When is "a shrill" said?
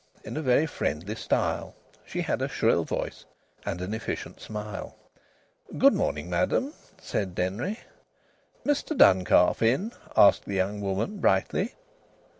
2.41-2.83